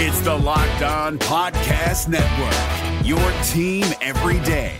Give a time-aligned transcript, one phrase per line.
[0.00, 4.76] It's the Locked On Podcast Network, your team every day.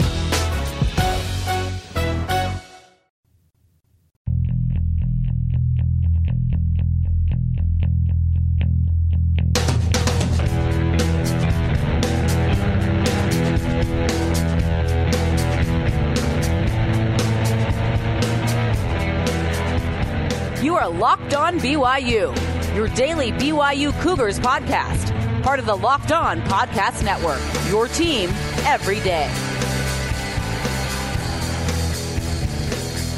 [20.62, 22.32] You are Locked On BYU,
[22.78, 28.30] your daily BYU Cougars podcast, part of the Locked On Podcast Network, your team
[28.64, 29.24] every day.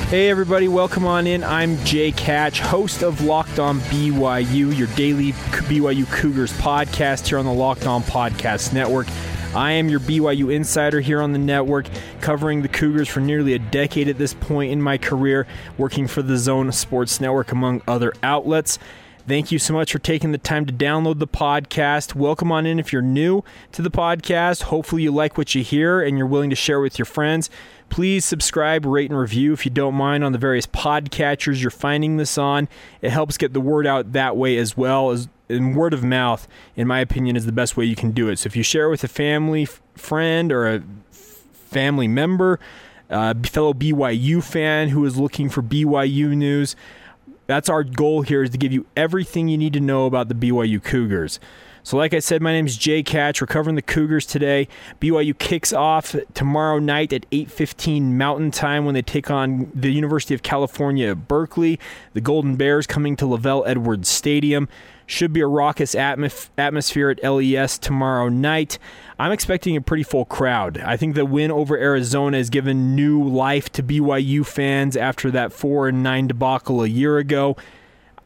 [0.09, 1.45] Hey, everybody, welcome on in.
[1.45, 7.45] I'm Jake Hatch, host of Locked On BYU, your daily BYU Cougars podcast here on
[7.45, 9.09] the Locked On Podcast Network.
[9.55, 11.87] I am your BYU insider here on the network,
[12.23, 16.23] covering the Cougars for nearly a decade at this point in my career, working for
[16.23, 18.79] the Zone Sports Network, among other outlets.
[19.29, 22.15] Thank you so much for taking the time to download the podcast.
[22.15, 24.63] Welcome on in if you're new to the podcast.
[24.63, 27.51] Hopefully, you like what you hear and you're willing to share with your friends.
[27.91, 32.17] Please subscribe, rate, and review if you don't mind on the various podcatchers you're finding
[32.17, 32.69] this on.
[33.03, 36.49] It helps get the word out that way as well as and word of mouth,
[36.75, 38.39] in my opinion, is the best way you can do it.
[38.39, 39.67] So if you share it with a family
[39.97, 40.83] friend or a
[41.53, 42.59] family member,
[43.11, 46.77] uh, fellow BYU fan who is looking for BYU news,
[47.51, 50.35] that's our goal here is to give you everything you need to know about the
[50.35, 51.41] BYU Cougars.
[51.83, 53.41] So, like I said, my name is Jake Hatch.
[53.41, 54.69] We're covering the Cougars today.
[55.01, 60.33] BYU kicks off tomorrow night at 8:15 Mountain Time when they take on the University
[60.33, 61.81] of California at Berkeley.
[62.13, 64.69] The Golden Bears coming to LaVell Edwards Stadium.
[65.07, 68.79] Should be a raucous atmos- atmosphere at LES tomorrow night.
[69.21, 70.79] I'm expecting a pretty full crowd.
[70.79, 75.53] I think the win over Arizona has given new life to BYU fans after that
[75.53, 77.55] 4 and 9 debacle a year ago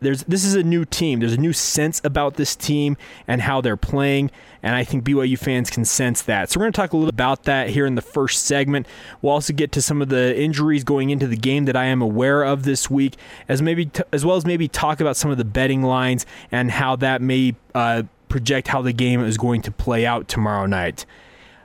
[0.05, 1.21] there's this is a new team.
[1.21, 4.31] There's a new sense about this team and how they're playing,
[4.63, 6.51] and I think BYU fans can sense that.
[6.51, 8.87] So we're going to talk a little about that here in the first segment.
[9.23, 12.03] We'll also get to some of the injuries going into the game that I am
[12.03, 13.17] aware of this week,
[13.49, 16.71] as maybe t- as well as maybe talk about some of the betting lines and
[16.71, 18.05] how that may uh,
[18.35, 21.07] project how the game is going to play out tomorrow night.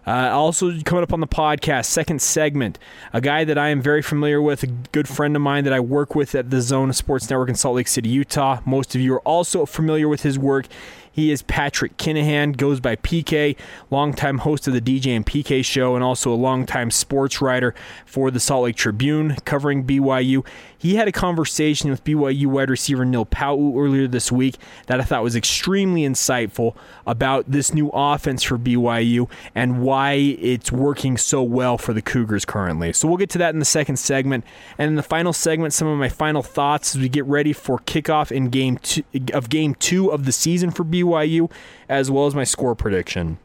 [0.06, 2.78] Uh, also, coming up on the podcast, second segment,
[3.12, 5.80] a guy that I am very familiar with, a good friend of mine that I
[5.80, 8.60] work with at the Zone Sports Network in Salt Lake City, Utah.
[8.68, 10.68] Most of you are also familiar with his work.
[11.12, 13.58] He is Patrick Kinahan, goes by PK,
[13.90, 17.74] longtime host of the DJ and PK show, and also a longtime sports writer
[18.06, 20.46] for the Salt Lake Tribune, covering BYU.
[20.80, 24.56] He had a conversation with BYU wide receiver Neil Pau'u earlier this week
[24.88, 26.74] that I thought was extremely insightful
[27.06, 32.46] about this new offense for BYU and why it's working so well for the Cougars
[32.46, 32.94] currently.
[32.94, 34.46] So we'll get to that in the second segment.
[34.78, 37.80] And in the final segment, some of my final thoughts as we get ready for
[37.80, 39.04] kickoff in game two,
[39.34, 41.52] of game two of the season for BYU,
[41.90, 43.38] as well as my score prediction.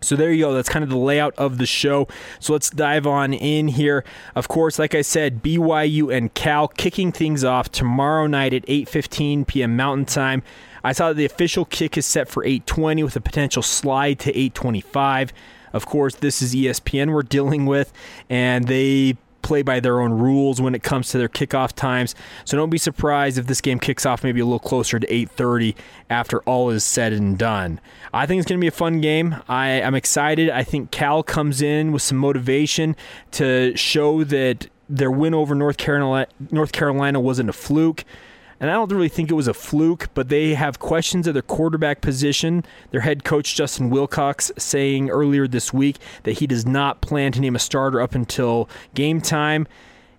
[0.00, 0.54] So there you go.
[0.54, 2.08] That's kind of the layout of the show.
[2.38, 4.04] So let's dive on in here.
[4.34, 9.46] Of course, like I said, BYU and Cal kicking things off tomorrow night at 8:15
[9.46, 9.76] p.m.
[9.76, 10.42] Mountain Time.
[10.82, 14.32] I saw that the official kick is set for 8:20 with a potential slide to
[14.32, 15.30] 8:25.
[15.72, 17.92] Of course, this is ESPN we're dealing with,
[18.28, 22.14] and they play by their own rules when it comes to their kickoff times.
[22.44, 25.74] So don't be surprised if this game kicks off maybe a little closer to 8:30
[26.08, 27.80] after all is said and done.
[28.12, 29.36] I think it's going to be a fun game.
[29.48, 30.50] I am excited.
[30.50, 32.96] I think Cal comes in with some motivation
[33.32, 38.04] to show that their win over North Carolina North Carolina wasn't a fluke.
[38.60, 41.42] And I don't really think it was a fluke, but they have questions at their
[41.42, 42.62] quarterback position.
[42.90, 47.40] Their head coach, Justin Wilcox, saying earlier this week that he does not plan to
[47.40, 49.66] name a starter up until game time.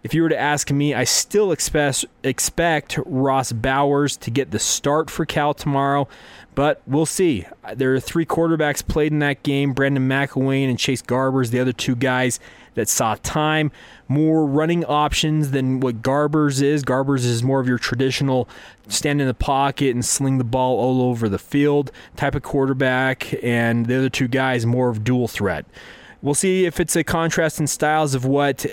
[0.04, 4.58] If you were to ask me, I still expect expect Ross Bowers to get the
[4.58, 6.08] start for Cal tomorrow,
[6.56, 7.46] but we'll see.
[7.76, 11.72] There are three quarterbacks played in that game: Brandon McIlwain and Chase Garbers, the other
[11.72, 12.40] two guys
[12.74, 13.70] that saw time,
[14.08, 16.84] more running options than what Garbers is.
[16.84, 18.50] Garbers is more of your traditional
[18.88, 23.36] stand in the pocket and sling the ball all over the field type of quarterback,
[23.44, 25.66] and the other two guys more of dual threat.
[26.24, 28.66] We'll see if it's a contrast in styles of what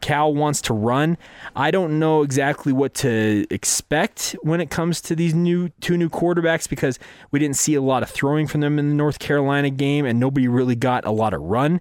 [0.00, 1.16] Cal wants to run.
[1.54, 6.08] I don't know exactly what to expect when it comes to these new two new
[6.08, 6.98] quarterbacks because
[7.30, 10.20] we didn't see a lot of throwing from them in the North Carolina game and
[10.20, 11.80] nobody really got a lot of run.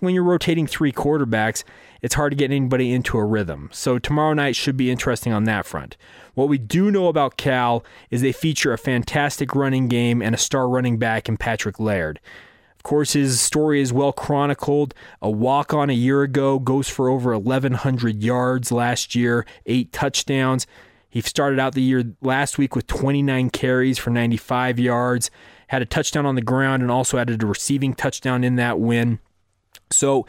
[0.00, 1.64] When you're rotating three quarterbacks,
[2.02, 3.70] it's hard to get anybody into a rhythm.
[3.72, 5.96] So tomorrow night should be interesting on that front.
[6.34, 10.38] What we do know about Cal is they feature a fantastic running game and a
[10.38, 12.20] star running back in Patrick Laird.
[12.84, 14.94] Course, his story is well chronicled.
[15.22, 20.66] A walk on a year ago goes for over 1,100 yards last year, eight touchdowns.
[21.08, 25.30] He started out the year last week with 29 carries for 95 yards.
[25.68, 29.18] had a touchdown on the ground and also added a receiving touchdown in that win.
[29.90, 30.26] So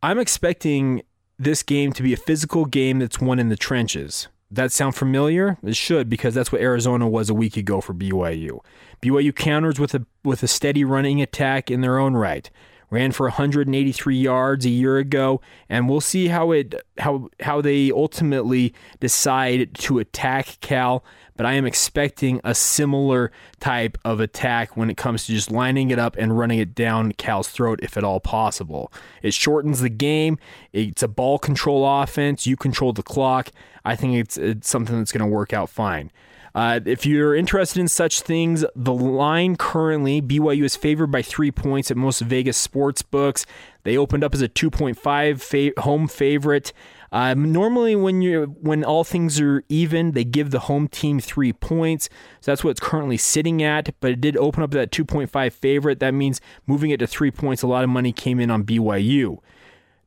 [0.00, 1.02] I'm expecting
[1.40, 4.28] this game to be a physical game that's won in the trenches.
[4.50, 5.58] That sound familiar?
[5.62, 8.60] It should because that's what Arizona was a week ago for BYU.
[9.00, 12.50] BYU counters with a with a steady running attack in their own right
[12.90, 17.90] ran for 183 yards a year ago, and we'll see how it how how they
[17.90, 21.04] ultimately decide to attack Cal.
[21.36, 25.90] But I am expecting a similar type of attack when it comes to just lining
[25.90, 28.92] it up and running it down Cal's throat, if at all possible.
[29.22, 30.38] It shortens the game.
[30.74, 32.46] It's a ball control offense.
[32.46, 33.52] You control the clock.
[33.86, 36.10] I think it's, it's something that's going to work out fine.
[36.54, 41.50] Uh, if you're interested in such things, the line currently BYU is favored by three
[41.50, 43.46] points at most Vegas sports books.
[43.84, 46.72] They opened up as a 2.5 fa- home favorite.
[47.12, 51.52] Um, normally, when you when all things are even, they give the home team three
[51.52, 52.08] points.
[52.40, 53.94] So that's what it's currently sitting at.
[54.00, 55.98] But it did open up that 2.5 favorite.
[55.98, 57.62] That means moving it to three points.
[57.62, 59.38] A lot of money came in on BYU.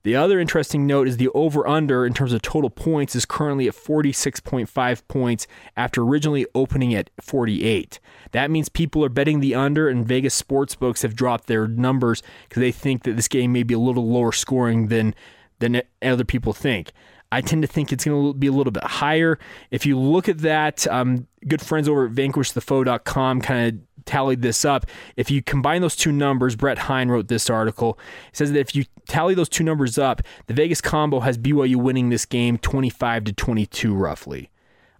[0.03, 3.69] The other interesting note is the over under in terms of total points is currently
[3.69, 5.47] at 46.5 points
[5.77, 8.01] after originally opening at 48.
[8.31, 12.21] That means people are betting the under, and Vegas sports books have dropped their numbers
[12.49, 15.15] because they think that this game may be a little lower scoring than
[15.59, 16.91] than other people think.
[17.31, 19.39] I tend to think it's going to be a little bit higher.
[19.71, 24.65] If you look at that, um, good friends over at vanquishthefoe.com kind of tallied this
[24.65, 24.85] up.
[25.15, 27.97] If you combine those two numbers, Brett Hein wrote this article.
[28.31, 32.09] Says that if you tally those two numbers up, the Vegas combo has BYU winning
[32.09, 34.49] this game 25 to 22 roughly.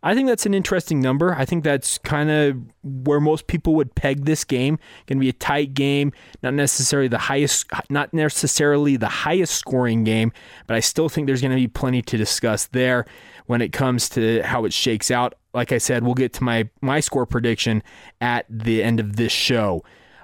[0.05, 1.33] I think that's an interesting number.
[1.33, 4.77] I think that's kind of where most people would peg this game.
[5.07, 6.11] Going to be a tight game,
[6.43, 10.33] not necessarily the highest, not necessarily the highest scoring game,
[10.67, 13.05] but I still think there's going to be plenty to discuss there
[13.45, 15.35] when it comes to how it shakes out.
[15.53, 17.83] Like I said, we'll get to my my score prediction
[18.21, 19.83] at the end of this show.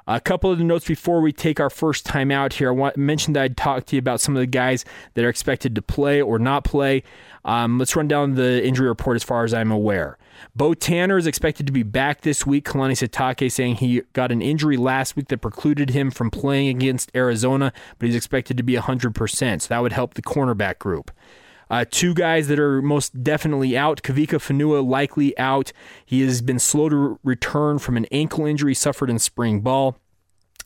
[0.09, 2.69] A couple of the notes before we take our first time out here.
[2.69, 4.83] I want, mentioned that I'd talk to you about some of the guys
[5.13, 7.03] that are expected to play or not play.
[7.45, 10.17] Um, let's run down the injury report as far as I'm aware.
[10.55, 12.65] Beau Tanner is expected to be back this week.
[12.65, 17.11] Kalani Sitake saying he got an injury last week that precluded him from playing against
[17.15, 19.61] Arizona, but he's expected to be 100%.
[19.61, 21.11] So that would help the cornerback group.
[21.69, 24.01] Uh, two guys that are most definitely out.
[24.01, 25.71] Kavika Fonua likely out.
[26.05, 29.97] He has been slow to return from an ankle injury suffered in spring ball.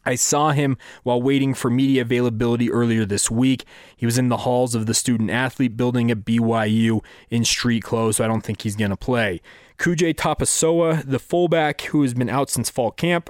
[0.05, 3.63] I saw him while waiting for media availability earlier this week.
[3.95, 8.17] He was in the halls of the student athlete building at BYU in street clothes,
[8.17, 9.41] so I don't think he's going to play.
[9.77, 13.29] Kujay Tapasoa, the fullback who has been out since fall camp,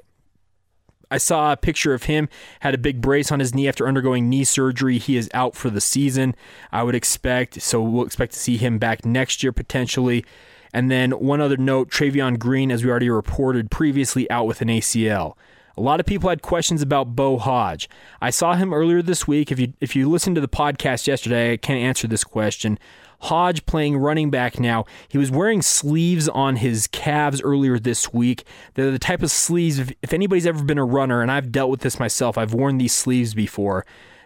[1.14, 2.28] I saw a picture of him,
[2.62, 4.98] had a big brace on his knee after undergoing knee surgery.
[4.98, 6.34] He is out for the season,
[6.72, 7.62] I would expect.
[7.62, 10.26] So we'll expect to see him back next year potentially.
[10.74, 14.70] And then one other note Travion Green, as we already reported previously, out with an
[14.70, 15.36] ACL.
[15.76, 17.90] A lot of people had questions about Beau Hoge.
[18.22, 19.52] I saw him earlier this week.
[19.52, 22.78] If you if you listened to the podcast yesterday, I can't answer this question.
[23.22, 24.86] Hoge playing running back now.
[25.08, 28.44] He was wearing sleeves on his calves earlier this week.
[28.74, 31.72] They're the type of sleeves, if, if anybody's ever been a runner, and I've dealt
[31.72, 33.86] with this myself, I've worn these sleeves before.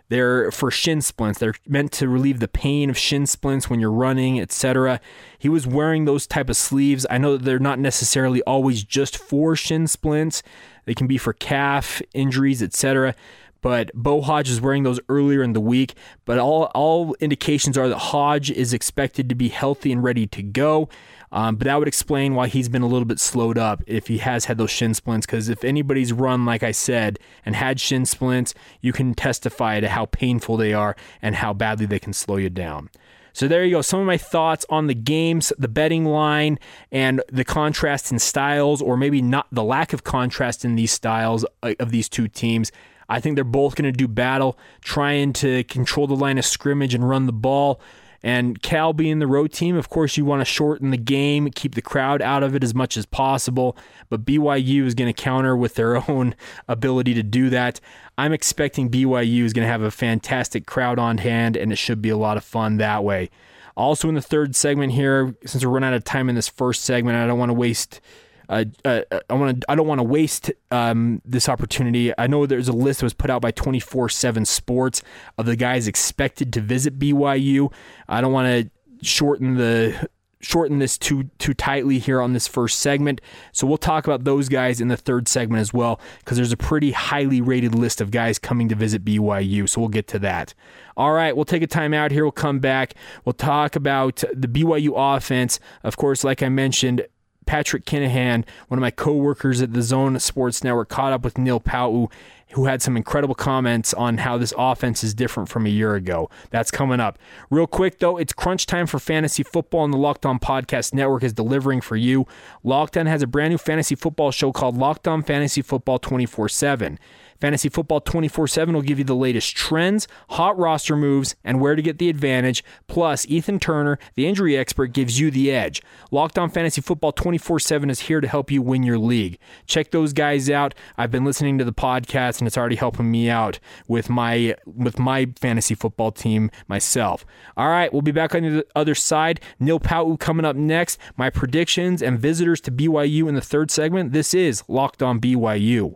[0.10, 1.40] They're for shin splints.
[1.40, 5.00] They're meant to relieve the pain of shin splints when you're running, etc.
[5.38, 7.06] He was wearing those type of sleeves.
[7.10, 10.42] I know that they're not necessarily always just for shin splints.
[10.88, 13.14] They can be for calf injuries, etc
[13.62, 15.96] but Beau Hoge is wearing those earlier in the week.
[16.26, 20.44] But all, all indications are that Hoge is expected to be healthy and ready to
[20.44, 20.90] go.
[21.32, 24.20] Um, but that would explain why he's been a little bit slowed up if he
[24.20, 25.26] has had those shin splints.
[25.26, 29.90] Because if anybody's run, like I said, and had shin splints, you can testify to
[29.90, 32.90] how painful they are and how badly they can slow you down.
[33.38, 33.84] So there you go.
[33.84, 36.58] Some of my thoughts on the games, the betting line,
[36.92, 41.46] and the contrast in styles, or maybe not the lack of contrast in these styles
[41.62, 42.72] uh, of these two teams.
[43.08, 46.96] I think they're both going to do battle, trying to control the line of scrimmage
[46.96, 47.80] and run the ball.
[48.28, 51.76] And Cal being the road team, of course, you want to shorten the game, keep
[51.76, 53.78] the crowd out of it as much as possible.
[54.10, 56.36] But BYU is going to counter with their own
[56.68, 57.80] ability to do that.
[58.18, 62.02] I'm expecting BYU is going to have a fantastic crowd on hand, and it should
[62.02, 63.30] be a lot of fun that way.
[63.78, 66.84] Also, in the third segment here, since we're running out of time in this first
[66.84, 68.02] segment, I don't want to waste
[68.50, 69.72] uh, uh, I want to.
[69.72, 72.14] I don't want to waste um, this opportunity.
[72.18, 75.02] I know there's a list that was put out by 24/7 Sports
[75.38, 77.72] of the guys expected to visit BYU.
[78.08, 82.80] I don't want to shorten the shorten this too too tightly here on this first
[82.80, 83.22] segment.
[83.52, 86.58] So we'll talk about those guys in the third segment as well because there's a
[86.58, 89.68] pretty highly rated list of guys coming to visit BYU.
[89.68, 90.54] So we'll get to that.
[90.96, 92.24] All right, we'll take a time out here.
[92.24, 92.94] We'll come back.
[93.26, 95.60] We'll talk about the BYU offense.
[95.84, 97.06] Of course, like I mentioned,
[97.48, 101.60] Patrick Kinahan, one of my coworkers at the Zone Sports Network, caught up with Neil
[101.60, 102.12] Pau'u
[102.52, 106.30] who had some incredible comments on how this offense is different from a year ago.
[106.50, 107.20] That's coming up.
[107.50, 111.24] Real quick, though, it's crunch time for fantasy football, and the Locked On Podcast Network
[111.24, 112.26] is delivering for you.
[112.64, 116.50] Locked On has a brand new fantasy football show called Locked On Fantasy Football 24
[116.50, 117.00] 7.
[117.40, 121.76] Fantasy Football 24 7 will give you the latest trends, hot roster moves, and where
[121.76, 122.64] to get the advantage.
[122.88, 125.82] Plus, Ethan Turner, the injury expert, gives you the edge.
[126.12, 129.38] Locked on Fantasy Football 24 7 is here to help you win your league.
[129.66, 130.74] Check those guys out.
[130.98, 135.00] I've been listening to the podcast, and it's already helping me out with my, with
[135.00, 137.26] my fantasy football team myself.
[137.56, 139.42] All right, we'll be back on the other side.
[139.60, 141.00] Neil Pau'u coming up next.
[141.16, 144.12] My predictions and visitors to BYU in the third segment.
[144.12, 145.96] This is Locked on BYU.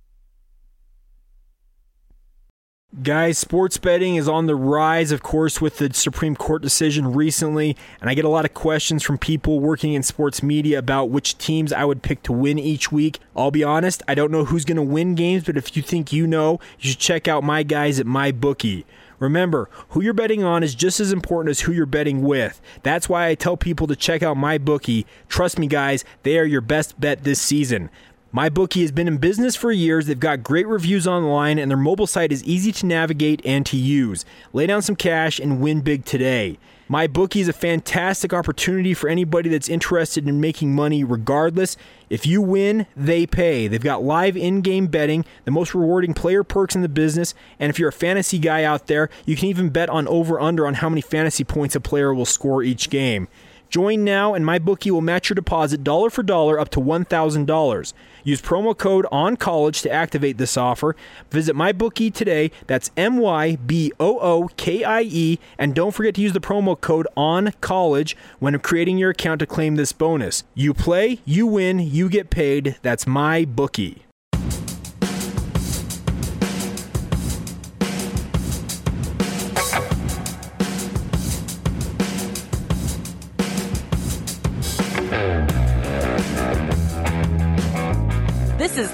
[2.99, 7.77] Guys, sports betting is on the rise, of course, with the Supreme Court decision recently.
[8.01, 11.37] And I get a lot of questions from people working in sports media about which
[11.37, 13.19] teams I would pick to win each week.
[13.33, 16.11] I'll be honest, I don't know who's going to win games, but if you think
[16.11, 18.83] you know, you should check out my guys at MyBookie.
[19.19, 22.59] Remember, who you're betting on is just as important as who you're betting with.
[22.83, 25.05] That's why I tell people to check out MyBookie.
[25.29, 27.89] Trust me, guys, they are your best bet this season.
[28.33, 30.05] MyBookie has been in business for years.
[30.05, 33.75] They've got great reviews online, and their mobile site is easy to navigate and to
[33.75, 34.23] use.
[34.53, 36.57] Lay down some cash and win big today.
[36.89, 41.75] MyBookie is a fantastic opportunity for anybody that's interested in making money regardless.
[42.09, 43.67] If you win, they pay.
[43.67, 47.33] They've got live in game betting, the most rewarding player perks in the business.
[47.59, 50.65] And if you're a fantasy guy out there, you can even bet on over under
[50.65, 53.27] on how many fantasy points a player will score each game.
[53.71, 57.93] Join now, and MyBookie will match your deposit dollar for dollar up to $1,000.
[58.25, 60.93] Use promo code on college to activate this offer.
[61.31, 62.51] Visit MyBookie today.
[62.67, 65.39] That's M Y B O O K I E.
[65.57, 69.45] And don't forget to use the promo code on college when creating your account to
[69.45, 70.43] claim this bonus.
[70.53, 72.75] You play, you win, you get paid.
[72.81, 74.10] That's MyBookie.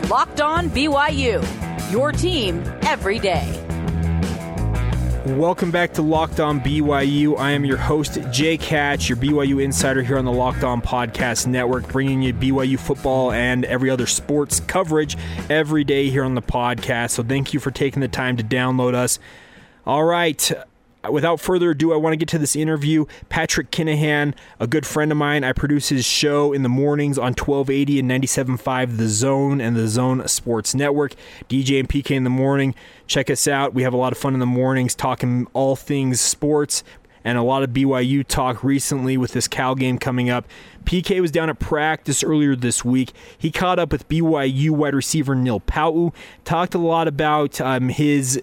[0.09, 3.45] Locked On BYU, your team every day.
[5.25, 7.37] Welcome back to Locked On BYU.
[7.37, 11.45] I am your host, Jake Hatch, your BYU insider here on the Locked On Podcast
[11.47, 15.17] Network, bringing you BYU football and every other sports coverage
[15.49, 17.09] every day here on the podcast.
[17.11, 19.19] So thank you for taking the time to download us.
[19.85, 20.53] All right
[21.09, 23.05] without further ado, I want to get to this interview.
[23.29, 27.33] Patrick Kinahan, a good friend of mine, I produce his show in the mornings on
[27.33, 31.13] 1280 and 97.5 The Zone and The Zone Sports Network.
[31.49, 32.75] DJ and PK in the morning.
[33.05, 33.73] Check us out.
[33.73, 36.83] We have a lot of fun in the mornings talking all things sports
[37.23, 40.47] and a lot of BYU talk recently with this Cal game coming up.
[40.85, 43.11] PK was down at practice earlier this week.
[43.37, 46.13] He caught up with BYU wide receiver Neil Pau'u,
[46.45, 48.41] talked a lot about um, his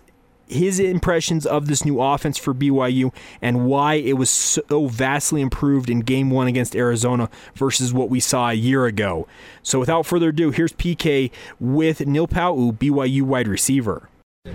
[0.54, 5.90] his impressions of this new offense for BYU and why it was so vastly improved
[5.90, 9.26] in game one against Arizona versus what we saw a year ago.
[9.62, 11.30] So without further ado, here's PK
[11.61, 14.08] with Neil Pau'u, BYU wide receiver.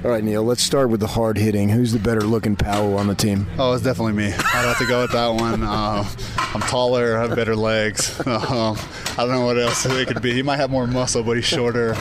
[0.03, 1.69] All right, Neil, let's start with the hard hitting.
[1.69, 3.47] Who's the better looking Pau'u on the team?
[3.57, 4.27] Oh, it's definitely me.
[4.27, 5.63] I'd have to go with that one.
[5.63, 8.19] Uh, I'm taller, I have better legs.
[8.19, 8.75] Uh,
[9.17, 10.31] I don't know what else it could be.
[10.31, 11.95] He might have more muscle, but he's shorter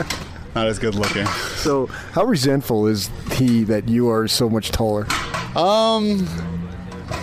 [0.55, 1.27] not as good looking.
[1.57, 5.07] So, how resentful is he that you are so much taller?
[5.57, 6.27] Um,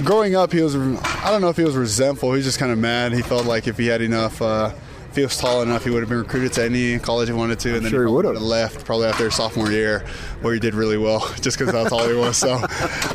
[0.03, 0.75] growing up, he was.
[0.75, 2.32] I don't know if he was resentful.
[2.32, 3.13] He was just kind of mad.
[3.13, 4.41] He felt like if he had enough.
[4.41, 4.74] Uh,
[5.15, 7.58] if he was tall enough, he would have been recruited to any college he wanted
[7.60, 10.05] to, and then sure he would have left probably after his sophomore year,
[10.41, 12.36] where he did really well, just because that's all he was.
[12.36, 12.58] So,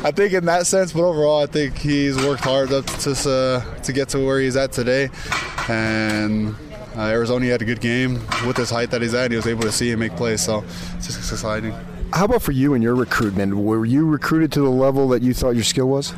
[0.03, 3.93] I think in that sense, but overall, I think he's worked hard to uh, to
[3.93, 5.11] get to where he's at today,
[5.69, 6.55] and
[6.95, 9.31] uh, Arizona had a good game with his height that he's at.
[9.31, 10.63] He was able to see and make plays, so
[10.95, 11.73] it's just exciting.
[12.13, 13.55] How about for you and your recruitment?
[13.55, 16.13] Were you recruited to the level that you thought your skill was?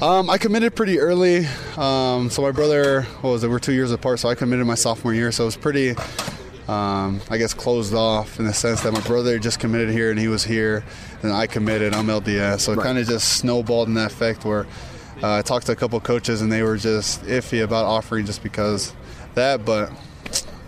[0.00, 1.46] Um, I committed pretty early.
[1.76, 3.50] Um, so my brother, what was it?
[3.50, 5.30] We're two years apart, so I committed my sophomore year.
[5.32, 5.90] So it was pretty,
[6.68, 10.18] um, I guess, closed off in the sense that my brother just committed here and
[10.18, 10.84] he was here,
[11.22, 11.94] and I committed.
[11.94, 12.84] I'm LDS, so it right.
[12.84, 14.66] kind of just snowballed in that effect where
[15.22, 18.42] uh, I talked to a couple coaches and they were just iffy about offering just
[18.42, 18.94] because
[19.34, 19.90] that, but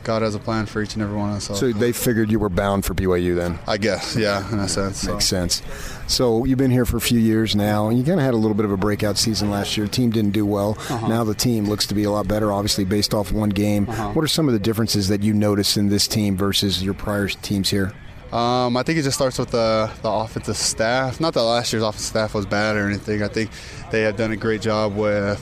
[0.08, 1.44] God has a plan for each and every one of us.
[1.44, 3.58] So, So they figured you were bound for BYU then.
[3.66, 5.02] I guess, yeah, in a sense.
[5.02, 5.12] so.
[5.12, 5.60] Makes sense.
[6.06, 8.38] So you've been here for a few years now, and you kind of had a
[8.38, 9.86] little bit of a breakout season last year.
[9.86, 10.78] Team didn't do well.
[10.88, 13.84] Now the team looks to be a lot better, obviously based off one game.
[14.14, 17.28] What are some of the differences that you notice in this team versus your prior
[17.28, 17.92] teams here?
[18.32, 21.20] Um, I think it just starts with the, the offensive staff.
[21.20, 23.22] Not that last year's offensive staff was bad or anything.
[23.22, 23.50] I think
[23.90, 25.40] they have done a great job with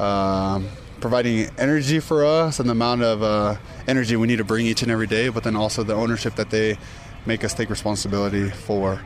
[0.00, 0.68] um,
[1.02, 3.56] providing energy for us and the amount of uh,
[3.86, 6.48] energy we need to bring each and every day, but then also the ownership that
[6.48, 6.78] they
[7.26, 9.02] make us take responsibility for.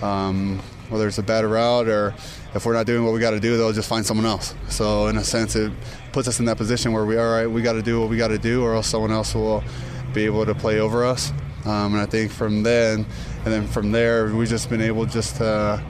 [0.00, 0.60] Um,
[0.90, 2.14] whether it's a bad route or
[2.54, 4.54] if we're not doing what we got to do, they'll just find someone else.
[4.68, 5.72] So in a sense, it
[6.12, 8.16] puts us in that position where we all right, we got to do what we
[8.16, 9.64] got to do, or else someone else will
[10.12, 11.32] be able to play over us.
[11.64, 13.06] Um, and I think from then,
[13.44, 15.82] and then from there, we've just been able just to,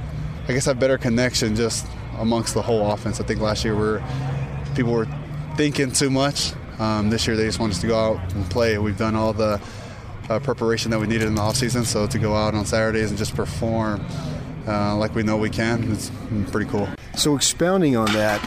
[0.48, 1.86] I guess, have better connection just
[2.18, 3.20] amongst the whole offense.
[3.20, 4.02] I think last year we're
[4.74, 5.08] people were
[5.56, 6.52] thinking too much.
[6.78, 8.78] Um, this year they just want us to go out and play.
[8.78, 9.60] We've done all the
[10.28, 13.18] uh, preparation that we needed in the offseason, so to go out on Saturdays and
[13.18, 14.04] just perform
[14.66, 16.10] uh, like we know we can, it's
[16.50, 16.88] pretty cool.
[17.16, 18.46] So expounding on that,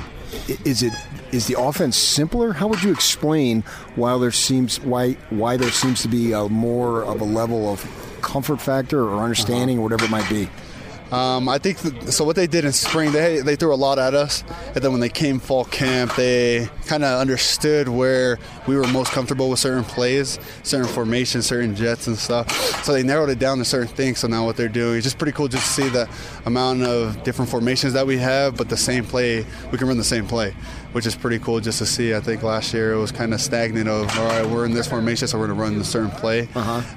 [0.66, 0.94] is it
[1.32, 2.54] is the offense simpler?
[2.54, 3.62] How would you explain
[3.96, 7.86] why there seems why why there seems to be a more of a level of
[8.22, 10.50] comfort factor or understanding or whatever it might be?
[11.12, 12.26] Um, I think th- so.
[12.26, 14.44] What they did in spring, they they threw a lot at us,
[14.76, 18.38] and then when they came fall camp, they kind of understood where
[18.68, 22.52] we were most comfortable with certain plays, certain formations, certain jets and stuff.
[22.84, 24.20] So they narrowed it down to certain things.
[24.20, 26.10] So now what they're doing is just pretty cool, just to see the
[26.46, 30.04] amount of different formations that we have, but the same play, we can run the
[30.04, 30.54] same play,
[30.92, 32.14] which is pretty cool just to see.
[32.16, 33.88] I think last year it was kind of stagnant.
[33.88, 36.50] Of all right, we're in this formation, so we're going to run a certain play.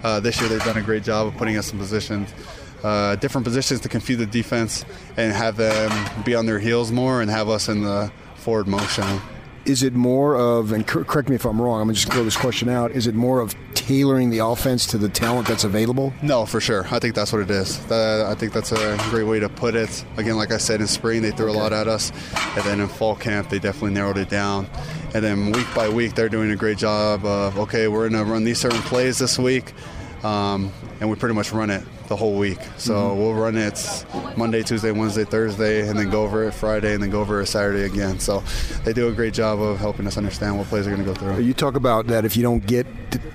[0.03, 2.33] Uh, this year they've done a great job of putting us in positions
[2.83, 4.85] uh, different positions to confuse the defense
[5.17, 5.91] and have them
[6.25, 9.21] be on their heels more and have us in the forward motion.
[9.67, 11.83] Is it more of and cor- correct me if I'm wrong?
[11.83, 12.93] I'm gonna just throw this question out.
[12.93, 16.15] Is it more of tailoring the offense to the talent that's available?
[16.23, 16.87] No, for sure.
[16.91, 17.79] I think that's what it is.
[17.87, 20.05] That, I think that's a great way to put it.
[20.17, 22.11] Again, like I said, in spring they threw a lot at us,
[22.57, 24.67] and then in fall camp they definitely narrowed it down.
[25.13, 28.45] And then week by week they're doing a great job of okay, we're gonna run
[28.45, 29.75] these certain plays this week,
[30.23, 32.59] um, and we pretty much run it the whole week.
[32.77, 34.05] So we'll run it
[34.37, 37.47] Monday, Tuesday, Wednesday, Thursday, and then go over it Friday, and then go over it
[37.47, 38.19] Saturday again.
[38.19, 38.43] So
[38.85, 41.15] they do a great job of helping us understand what plays are going to go
[41.15, 41.43] through.
[41.43, 42.87] You talk about that if you don't get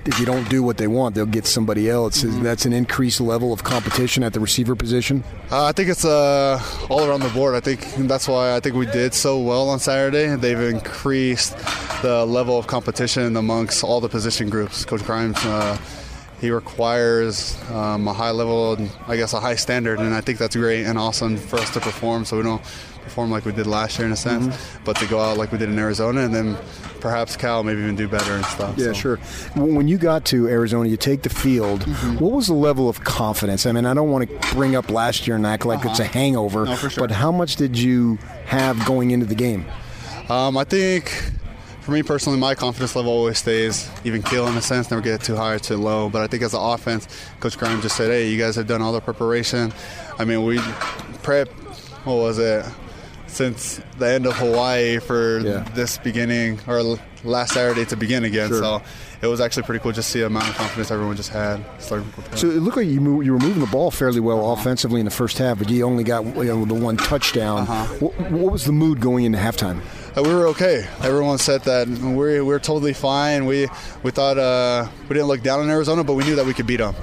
[0.06, 2.22] if you don't do what they want, they'll get somebody else.
[2.22, 5.24] Is That's an increased level of competition at the receiver position.
[5.50, 7.54] Uh, I think it's uh, all around the board.
[7.54, 10.34] I think that's why I think we did so well on Saturday.
[10.36, 11.56] They've increased
[12.02, 14.84] the level of competition amongst all the position groups.
[14.84, 15.76] Coach Grimes, uh,
[16.40, 18.76] he requires um, a high level,
[19.08, 21.80] I guess, a high standard, and I think that's great and awesome for us to
[21.80, 22.24] perform.
[22.24, 22.62] So we don't
[23.02, 25.58] perform like we did last year in a sense, but to go out like we
[25.58, 26.56] did in Arizona, and then
[27.00, 28.76] perhaps Cal maybe even do better and stuff.
[28.76, 29.16] Yeah, So- sure.
[29.54, 31.84] When you got to Arizona, you take the field.
[32.20, 33.64] What was the level of confidence?
[33.64, 36.04] I mean, I don't want to bring up last year and act like it's a
[36.04, 37.06] hangover, No, for sure.
[37.06, 39.64] but how much did you have going into the game?
[40.28, 41.12] Um, I think
[41.86, 45.22] for me personally, my confidence level always stays even keel in a sense, never get
[45.22, 46.08] too high or too low.
[46.08, 47.06] But I think as an offense,
[47.38, 49.72] Coach Graham just said, hey, you guys have done all the preparation.
[50.18, 50.58] I mean, we
[51.22, 51.48] prep,
[52.04, 52.66] what was it,
[53.28, 55.60] since the end of Hawaii for Yeah.
[55.76, 58.48] this beginning, or last Saturday to begin again.
[58.48, 58.58] Sure.
[58.58, 58.82] So
[59.22, 61.64] it was actually pretty cool just to see the amount of confidence everyone just had.
[61.78, 65.04] So it looked like you move, you were moving the ball fairly well offensively in
[65.04, 67.60] the first half, but you only got you know, the one touchdown.
[67.60, 67.84] Uh-huh.
[68.00, 69.80] What, what was the mood going into halftime?
[70.16, 70.88] Uh, we were okay.
[71.02, 73.44] Everyone said that we're, we're totally fine.
[73.44, 73.68] We
[74.02, 76.66] we thought uh, we didn't look down on Arizona, but we knew that we could
[76.66, 76.94] beat them.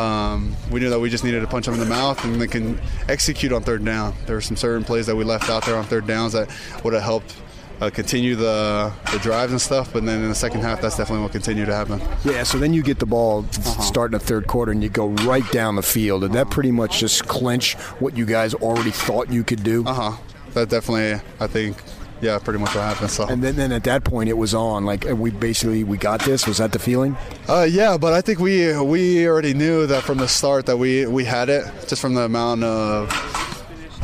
[0.00, 2.46] Um, we knew that we just needed to punch them in the mouth and they
[2.46, 4.14] can execute on third down.
[4.24, 6.50] There were some certain plays that we left out there on third downs that
[6.82, 7.36] would have helped
[7.82, 9.92] uh, continue the, the drives and stuff.
[9.92, 12.00] But then in the second half, that's definitely what continued to happen.
[12.24, 15.48] Yeah, so then you get the ball starting the third quarter and you go right
[15.52, 16.22] down the field.
[16.22, 19.84] Did that pretty much just clinch what you guys already thought you could do?
[19.86, 20.16] Uh huh.
[20.54, 21.76] That definitely, I think,
[22.24, 23.10] yeah, pretty much what happened.
[23.10, 23.26] So.
[23.28, 24.84] And then, then at that point, it was on.
[24.84, 26.46] Like we basically we got this.
[26.46, 27.16] Was that the feeling?
[27.48, 31.06] Uh, yeah, but I think we we already knew that from the start that we
[31.06, 33.10] we had it, just from the amount of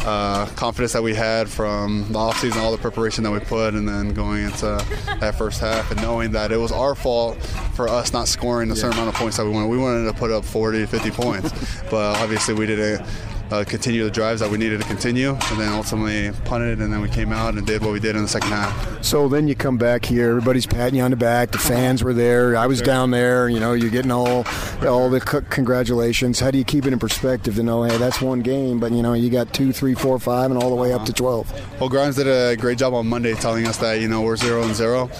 [0.04, 3.88] uh, confidence that we had from the offseason, all the preparation that we put, and
[3.88, 4.84] then going into
[5.20, 7.36] that first half and knowing that it was our fault
[7.74, 9.68] for us not scoring the certain amount of points that we wanted.
[9.68, 11.52] We wanted to put up 40, 50 points,
[11.90, 13.06] but obviously we didn't.
[13.50, 17.00] Uh, continue the drives that we needed to continue, and then ultimately punted, and then
[17.00, 19.02] we came out and did what we did in the second half.
[19.04, 20.28] So then you come back here.
[20.30, 21.50] Everybody's patting you on the back.
[21.50, 22.56] The fans were there.
[22.56, 23.48] I was down there.
[23.48, 24.46] You know, you're getting all
[24.86, 26.38] all the c- congratulations.
[26.38, 29.02] How do you keep it in perspective to know, hey, that's one game, but you
[29.02, 31.50] know, you got two, three, four, five, and all the way up to twelve.
[31.80, 34.62] Well, Grimes did a great job on Monday telling us that you know we're zero
[34.62, 35.10] and zero,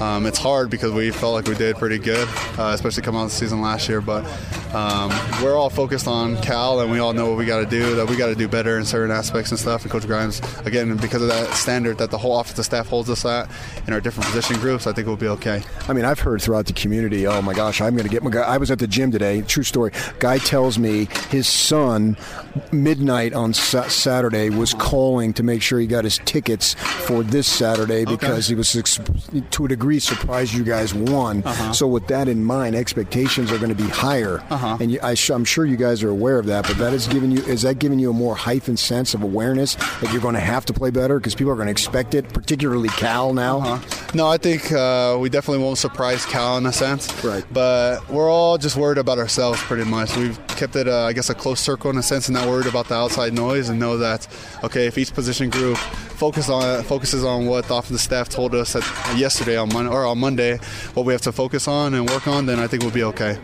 [0.00, 2.26] um, it's hard because we felt like we did pretty good,
[2.58, 4.00] uh, especially coming out of the season last year.
[4.00, 4.24] But
[4.74, 5.10] um,
[5.42, 7.79] we're all focused on Cal, and we all know what we got to do.
[7.80, 9.82] That we got to do better in certain aspects and stuff.
[9.82, 13.24] And Coach Grimes, again, because of that standard that the whole offensive staff holds us
[13.24, 13.50] at
[13.86, 15.62] in our different position groups, I think we'll be okay.
[15.88, 18.30] I mean, I've heard throughout the community, oh my gosh, I'm going to get my
[18.30, 18.42] guy.
[18.42, 19.42] I was at the gym today.
[19.42, 19.92] True story.
[20.18, 22.16] Guy tells me his son
[22.72, 27.46] midnight on sa- Saturday was calling to make sure he got his tickets for this
[27.46, 28.54] Saturday because okay.
[28.54, 29.00] he was
[29.50, 31.42] to a degree surprised you guys won.
[31.44, 31.72] Uh-huh.
[31.72, 34.78] So with that in mind, expectations are going to be higher, uh-huh.
[34.80, 36.66] and you, I, am sure you guys are aware of that.
[36.66, 39.74] But that is giving you is that giving you a more heightened sense of awareness
[39.74, 42.28] that you're going to have to play better because people are going to expect it,
[42.32, 43.58] particularly Cal now.
[43.58, 44.10] Uh-huh.
[44.14, 47.44] No, I think uh, we definitely won't surprise Cal in a sense, right?
[47.52, 50.16] But we're all just worried about ourselves pretty much.
[50.16, 52.66] We've kept it, uh, I guess, a close circle in a sense, and not worried
[52.66, 54.26] about the outside noise, and know that
[54.64, 58.74] okay, if each position group focus on focuses on what the offensive staff told us
[59.16, 60.58] yesterday on Monday or on Monday,
[60.94, 63.38] what we have to focus on and work on, then I think we'll be okay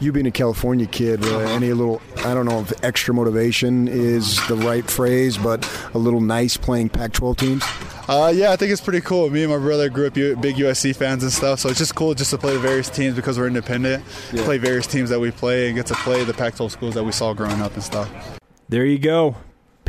[0.00, 4.44] you being a California kid, uh, any little, I don't know if extra motivation is
[4.48, 7.64] the right phrase, but a little nice playing Pac 12 teams?
[8.08, 9.30] Uh, yeah, I think it's pretty cool.
[9.30, 12.14] Me and my brother grew up big USC fans and stuff, so it's just cool
[12.14, 14.44] just to play the various teams because we're independent, yeah.
[14.44, 17.04] play various teams that we play, and get to play the Pac 12 schools that
[17.04, 18.10] we saw growing up and stuff.
[18.68, 19.36] There you go.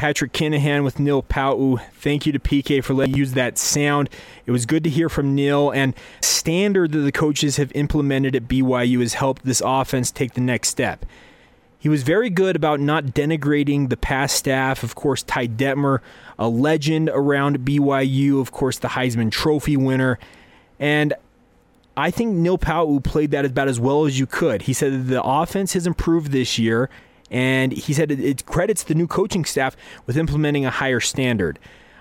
[0.02, 1.80] Patrick Kinahan with Neil Pau'u.
[1.94, 4.10] Thank you to PK for letting use that sound.
[4.48, 5.70] It was good to hear from Neil.
[5.70, 10.42] And standard that the coaches have implemented at BYU has helped this offense take the
[10.42, 11.06] next step.
[11.78, 14.82] He was very good about not denigrating the past staff.
[14.82, 16.00] Of course, Ty Detmer,
[16.40, 20.18] a legend around BYU, of course, the Heisman Trophy winner.
[20.80, 21.14] And
[21.96, 24.64] I think Neil Pau'u played that about as well as you could.
[24.64, 26.90] He said the offense has improved this year
[27.32, 31.58] and he said it credits the new coaching staff with implementing a higher standard.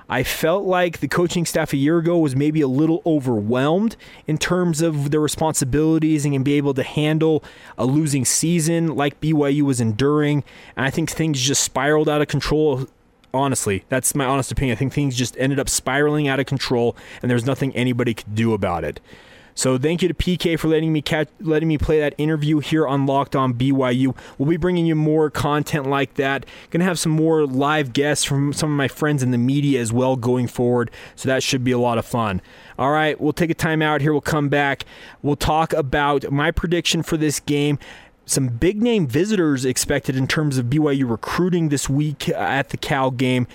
[0.08, 3.94] I felt like the coaching staff a year ago was maybe a little overwhelmed
[4.26, 7.44] in terms of their responsibilities and be able to handle
[7.78, 10.42] a losing season like BYU was enduring.
[10.76, 12.88] And I think things just spiraled out of control.
[13.32, 14.76] Honestly, that's my honest opinion.
[14.76, 18.34] I think things just ended up spiraling out of control, and there's nothing anybody could
[18.34, 18.98] do about it.
[19.60, 22.88] So thank you to PK for letting me catch, letting me play that interview here
[22.88, 24.16] on Locked On BYU.
[24.38, 26.46] We'll be bringing you more content like that.
[26.70, 29.92] To have some more live guests from some of my friends in the media as
[29.92, 30.90] well going forward.
[31.14, 32.40] So that should be a lot of fun.
[32.78, 34.12] All right, we'll take a time out here.
[34.12, 34.86] We'll come back.
[35.20, 37.78] We'll talk about my prediction for this game
[38.24, 43.10] some big name visitors expected in terms of BYU recruiting this week at the Cal
[43.10, 43.46] game.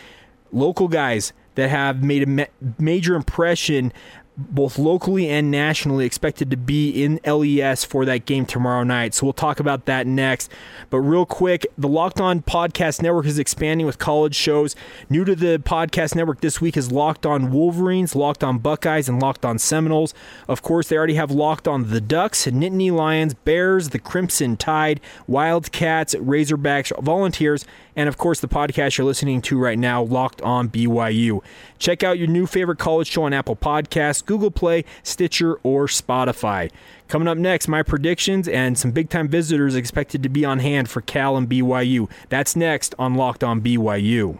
[0.51, 2.45] Local guys that have made a ma-
[2.77, 3.93] major impression
[4.37, 9.13] both locally and nationally expected to be in LES for that game tomorrow night.
[9.13, 10.51] So we'll talk about that next.
[10.89, 14.75] But real quick, the Locked On Podcast Network is expanding with college shows.
[15.09, 19.21] New to the podcast network this week is Locked On Wolverines, Locked On Buckeyes, and
[19.21, 20.13] Locked On Seminoles.
[20.47, 24.99] Of course, they already have Locked On the Ducks, Nittany Lions, Bears, the Crimson Tide,
[25.27, 30.69] Wildcats, Razorbacks, Volunteers, and of course the podcast you're listening to right now, Locked On
[30.69, 31.41] BYU.
[31.79, 36.71] Check out your new favorite college show on Apple Podcasts, Google Play, Stitcher, or Spotify.
[37.07, 40.89] Coming up next, my predictions and some big time visitors expected to be on hand
[40.89, 42.09] for Cal and BYU.
[42.29, 44.39] That's next on Locked On BYU.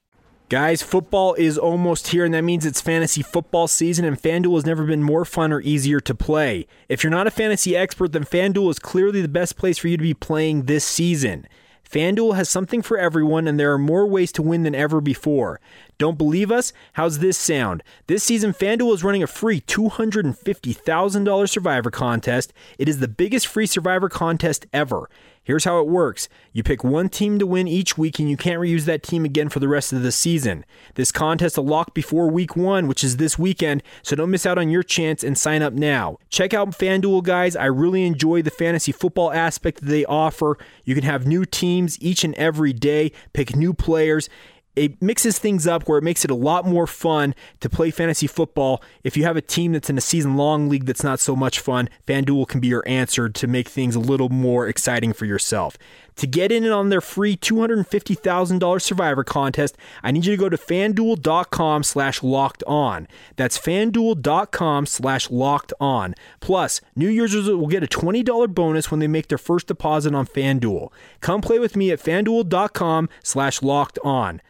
[0.51, 4.65] Guys, football is almost here, and that means it's fantasy football season, and FanDuel has
[4.65, 6.67] never been more fun or easier to play.
[6.89, 9.95] If you're not a fantasy expert, then FanDuel is clearly the best place for you
[9.95, 11.47] to be playing this season.
[11.89, 15.61] FanDuel has something for everyone, and there are more ways to win than ever before.
[15.97, 16.73] Don't believe us?
[16.93, 17.81] How's this sound?
[18.07, 22.51] This season, FanDuel is running a free $250,000 Survivor contest.
[22.77, 25.09] It is the biggest free Survivor contest ever.
[25.43, 28.61] Here's how it works you pick one team to win each week, and you can't
[28.61, 30.65] reuse that team again for the rest of the season.
[30.93, 34.59] This contest will lock before week one, which is this weekend, so don't miss out
[34.59, 36.17] on your chance and sign up now.
[36.29, 37.55] Check out FanDuel, guys.
[37.55, 40.59] I really enjoy the fantasy football aspect that they offer.
[40.83, 44.29] You can have new teams each and every day, pick new players
[44.75, 48.27] it mixes things up where it makes it a lot more fun to play fantasy
[48.27, 48.81] football.
[49.03, 51.59] If you have a team that's in a season long league that's not so much
[51.59, 55.77] fun, FanDuel can be your answer to make things a little more exciting for yourself.
[56.17, 60.57] To get in on their free $250,000 Survivor contest, I need you to go to
[60.57, 63.07] fanduel.com slash locked on.
[63.37, 66.15] That's fanduel.com slash locked on.
[66.39, 70.25] Plus, new users will get a $20 bonus when they make their first deposit on
[70.25, 70.91] FanDuel.
[71.21, 74.41] Come play with me at fanduel.com slash locked on.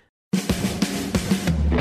[1.72, 1.78] You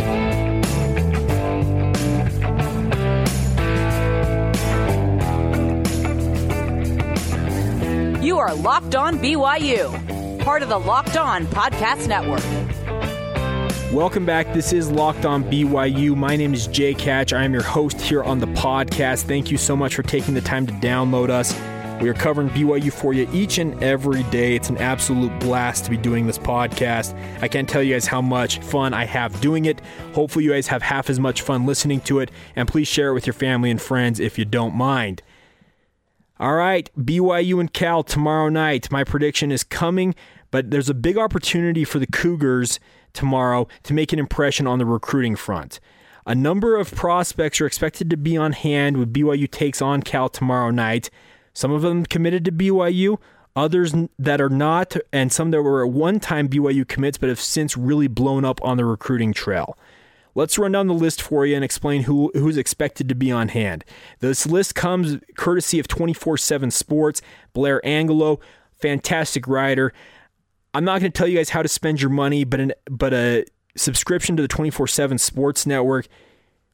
[8.39, 12.45] are Locked On BYU, part of the Locked On Podcast Network.
[13.93, 14.53] Welcome back.
[14.55, 16.15] This is Locked On BYU.
[16.15, 17.33] My name is Jake Hatch.
[17.33, 19.25] I am your host here on the podcast.
[19.25, 21.53] Thank you so much for taking the time to download us.
[22.01, 24.57] We are covering BYU for you each and every day.
[24.57, 27.15] It's an absolute blast to be doing this podcast.
[27.43, 29.83] I can't tell you guys how much fun I have doing it.
[30.15, 33.13] Hopefully, you guys have half as much fun listening to it, and please share it
[33.13, 35.23] with your family and friends if you don't mind.
[36.39, 38.91] All right, BYU and Cal tomorrow night.
[38.91, 40.15] My prediction is coming,
[40.51, 42.81] but there's a big opportunity for the Cougars
[43.13, 45.81] tomorrow to make an impression on the recruiting front.
[46.25, 50.31] A number of prospects are expected to be on hand when BYU takes on Cal
[50.31, 51.11] tomorrow night.
[51.53, 53.19] Some of them committed to BYU,
[53.57, 57.41] others that are not, and some that were at one time BYU commits but have
[57.41, 59.77] since really blown up on the recruiting trail.
[60.35, 63.49] Let's run down the list for you and explain who, who's expected to be on
[63.49, 63.85] hand.
[64.21, 67.21] This list comes courtesy of 24 7 Sports.
[67.53, 68.41] Blair Angulo,
[68.81, 69.93] fantastic writer.
[70.73, 73.13] I'm not going to tell you guys how to spend your money, but, an, but
[73.13, 73.45] a
[73.77, 76.07] subscription to the 24 7 Sports Network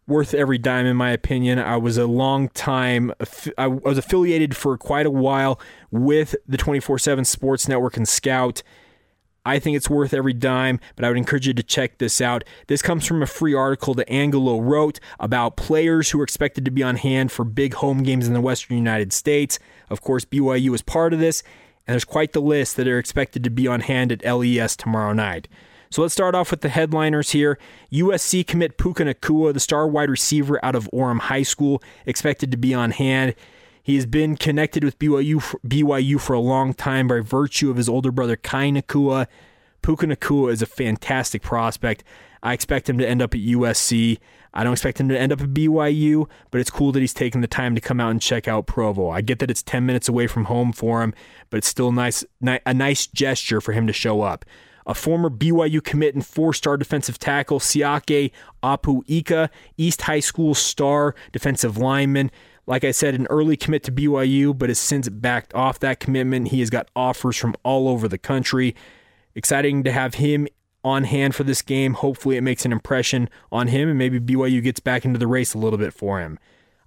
[0.06, 1.58] worth every dime in my opinion.
[1.58, 3.12] I was a long time
[3.58, 8.62] I was affiliated for quite a while with the 24/7 Sports Network and Scout.
[9.44, 12.42] I think it's worth every dime, but I would encourage you to check this out.
[12.66, 16.72] This comes from a free article that Angulo wrote about players who are expected to
[16.72, 19.60] be on hand for big home games in the Western United States.
[19.88, 21.44] Of course, BYU is part of this,
[21.86, 25.12] and there's quite the list that are expected to be on hand at LES tomorrow
[25.12, 25.46] night.
[25.90, 27.59] So let's start off with the headliners here.
[27.92, 32.57] USC commit Puka Nacua, the star wide receiver out of Orem High School, expected to
[32.57, 33.35] be on hand.
[33.83, 37.77] He has been connected with BYU for, BYU for a long time by virtue of
[37.77, 39.29] his older brother Kai Nacua.
[39.83, 42.03] Puka Nacua is a fantastic prospect.
[42.42, 44.18] I expect him to end up at USC.
[44.53, 47.42] I don't expect him to end up at BYU, but it's cool that he's taking
[47.42, 49.11] the time to come out and check out Provo.
[49.11, 51.14] I get that it's 10 minutes away from home for him,
[51.51, 54.44] but it's still nice, a nice gesture for him to show up.
[54.87, 58.31] A former BYU commit and four-star defensive tackle, Siaki
[58.62, 62.31] Apu Ika, East High School star defensive lineman,
[62.66, 66.49] like I said, an early commit to BYU, but has since backed off that commitment.
[66.49, 68.75] He has got offers from all over the country.
[69.35, 70.49] Exciting to have him
[70.85, 71.94] on hand for this game.
[71.94, 75.55] Hopefully, it makes an impression on him, and maybe BYU gets back into the race
[75.55, 76.38] a little bit for him.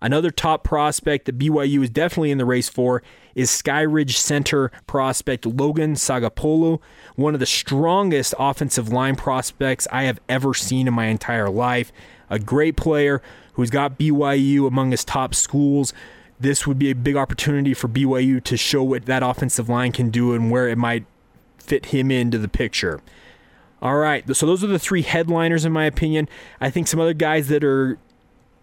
[0.01, 3.03] Another top prospect that BYU is definitely in the race for
[3.35, 6.79] is Skyridge center prospect Logan Sagapolu,
[7.15, 11.91] one of the strongest offensive line prospects I have ever seen in my entire life.
[12.29, 13.21] A great player
[13.53, 15.93] who's got BYU among his top schools.
[16.39, 20.09] This would be a big opportunity for BYU to show what that offensive line can
[20.09, 21.05] do and where it might
[21.57, 23.01] fit him into the picture.
[23.81, 26.27] All right, so those are the three headliners, in my opinion.
[26.59, 27.97] I think some other guys that are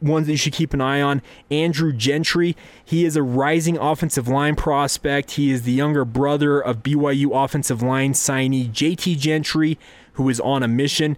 [0.00, 1.22] ones that you should keep an eye on.
[1.50, 5.32] Andrew Gentry, he is a rising offensive line prospect.
[5.32, 9.78] He is the younger brother of BYU offensive line signee JT Gentry,
[10.14, 11.16] who is on a mission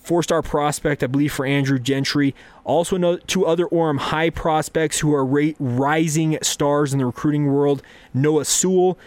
[0.00, 2.34] four star prospect, I believe, for Andrew Gentry.
[2.64, 7.82] Also, two other Orem High prospects who are rising stars in the recruiting world.
[8.12, 8.98] Noah Sewell,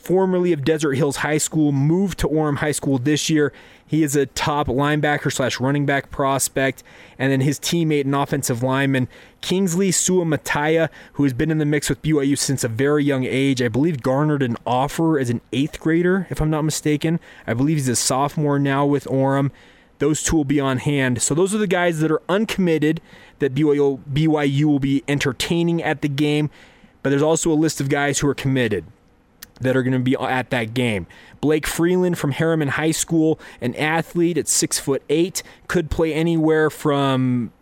[0.00, 3.52] formerly of Desert Hills High School, moved to Orem High School this year.
[3.86, 6.82] He is a top linebacker slash running back prospect.
[7.18, 9.08] And then his teammate and offensive lineman,
[9.40, 13.60] Kingsley Suamataya, who has been in the mix with BYU since a very young age.
[13.60, 17.20] I believe garnered an offer as an eighth grader, if I'm not mistaken.
[17.46, 19.50] I believe he's a sophomore now with Orem
[19.98, 21.20] those two will be on hand.
[21.20, 23.02] So those are the guys that are uncommitted
[23.38, 26.48] that BYU, BYU will be entertaining at the game.
[27.02, 28.86] But there's also a list of guys who are committed
[29.60, 31.06] that are going to be at that game.
[31.40, 36.70] Blake Freeland from Herriman High School, an athlete at six foot eight, could play anywhere
[36.70, 37.52] from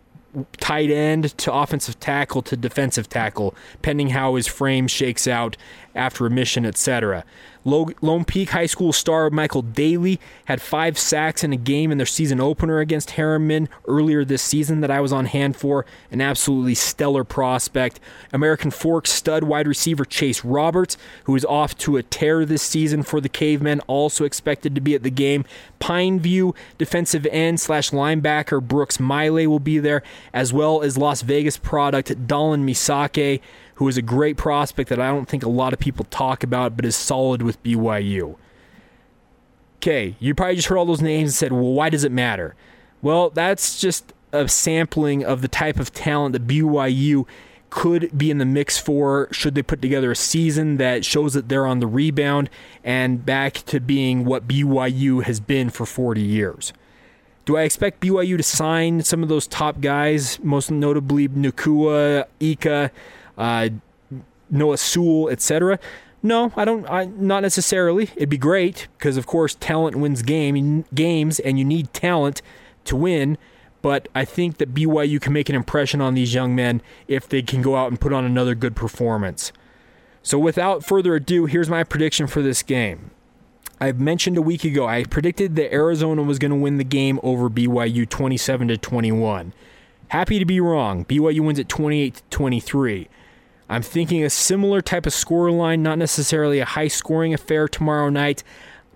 [0.57, 5.57] tight end to offensive tackle to defensive tackle, pending how his frame shakes out
[5.95, 7.23] after a mission, etc.
[7.65, 12.05] Lone Peak High School star Michael Daly had five sacks in a game in their
[12.07, 15.85] season opener against Herriman earlier this season that I was on hand for.
[16.11, 17.99] An absolutely stellar prospect.
[18.31, 23.03] American Fork stud wide receiver Chase Roberts, who is off to a tear this season
[23.03, 25.45] for the Cavemen, also expected to be at the game.
[25.79, 30.01] Pineview defensive end slash linebacker Brooks Maile will be there,
[30.33, 33.41] as well as Las Vegas product Dalin Misake
[33.79, 36.75] who is a great prospect that I don't think a lot of people talk about,
[36.75, 38.35] but is solid with BYU.
[39.77, 42.55] Okay, you probably just heard all those names and said, well, why does it matter?
[43.01, 47.25] Well, that's just a sampling of the type of talent that BYU
[47.69, 51.47] could be in the mix for should they put together a season that shows that
[51.47, 52.49] they're on the rebound
[52.83, 56.73] and back to being what BYU has been for 40 years.
[57.45, 62.91] Do I expect BYU to sign some of those top guys, most notably Nacua, Ika,
[63.39, 63.69] uh,
[64.49, 65.79] Noah Sewell, etc.?
[66.21, 66.85] No, I don't.
[66.89, 68.09] I, not necessarily.
[68.15, 72.41] It'd be great because, of course, talent wins game games, and you need talent
[72.85, 73.37] to win.
[73.81, 77.41] But I think that BYU can make an impression on these young men if they
[77.41, 79.53] can go out and put on another good performance.
[80.21, 83.11] So, without further ado, here's my prediction for this game.
[83.79, 87.17] I mentioned a week ago I predicted that Arizona was going to win the game
[87.23, 89.53] over BYU 27 to 21.
[90.09, 91.05] Happy to be wrong.
[91.05, 93.07] BYU wins at 28 to 23.
[93.69, 98.43] I'm thinking a similar type of scoreline, not necessarily a high scoring affair tomorrow night,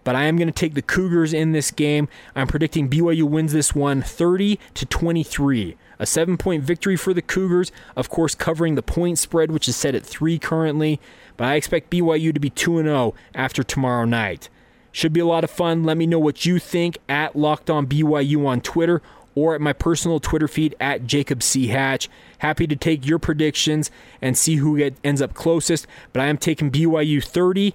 [0.03, 2.09] but I am going to take the Cougars in this game.
[2.35, 5.77] I'm predicting BYU wins this one 30 to 23.
[5.99, 9.75] A seven point victory for the Cougars, of course, covering the point spread, which is
[9.75, 10.99] set at three currently.
[11.37, 14.49] But I expect BYU to be 2 0 after tomorrow night.
[14.91, 15.83] Should be a lot of fun.
[15.83, 19.01] Let me know what you think at Locked On BYU on Twitter
[19.35, 21.67] or at my personal Twitter feed at Jacob C.
[21.67, 22.09] Hatch.
[22.43, 23.89] Happy to take your predictions
[24.21, 27.73] and see who get, ends up closest, but I am taking BYU 30,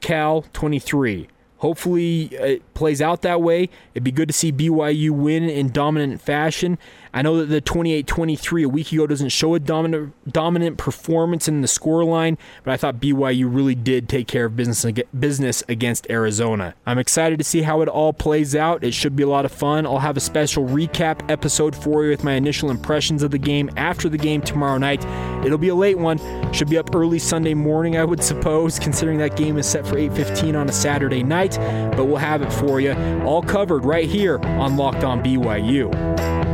[0.00, 1.26] Cal 23.
[1.56, 3.68] Hopefully, uh, it plays out that way.
[3.92, 6.78] It'd be good to see BYU win in dominant fashion.
[7.14, 11.46] I know that the 28 23 a week ago doesn't show a dominant, dominant performance
[11.46, 14.84] in the scoreline, but I thought BYU really did take care of business,
[15.16, 16.74] business against Arizona.
[16.84, 18.82] I'm excited to see how it all plays out.
[18.82, 19.86] It should be a lot of fun.
[19.86, 23.70] I'll have a special recap episode for you with my initial impressions of the game
[23.76, 25.04] after the game tomorrow night.
[25.46, 26.18] It'll be a late one.
[26.52, 29.96] Should be up early Sunday morning, I would suppose, considering that game is set for
[29.96, 31.58] 8:15 on a Saturday night.
[31.96, 36.53] But we'll have it for you all covered right here on Locked On BYU.